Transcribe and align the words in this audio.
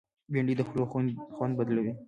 بېنډۍ 0.31 0.53
د 0.57 0.61
خولو 0.67 0.83
خوند 1.37 1.53
بدلوي 1.59 1.91